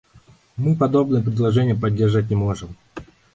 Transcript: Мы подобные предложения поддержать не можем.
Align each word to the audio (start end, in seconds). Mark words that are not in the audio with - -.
Мы 0.57 0.75
подобные 0.75 1.21
предложения 1.21 1.75
поддержать 1.75 2.27
не 2.31 2.35
можем. 2.35 2.75